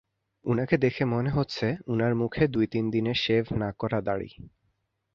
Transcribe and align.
উনাকে 0.45 0.75
দেখে 0.77 1.03
মনে 1.05 1.29
হচ্ছে, 1.29 1.67
উনার 1.87 2.13
মুখে 2.15 2.43
দুই-তিন 2.47 2.85
দিনের 2.91 3.15
শেভ 3.15 3.43
না 3.53 3.69
করা 3.71 3.99
দাঁড়ি। 4.01 4.29